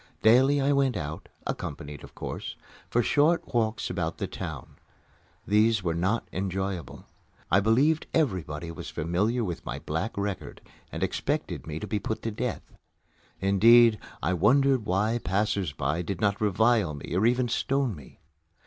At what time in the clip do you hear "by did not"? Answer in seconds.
15.71-16.41